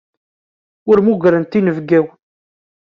[0.89, 2.17] Ur mmugrent inebgawen.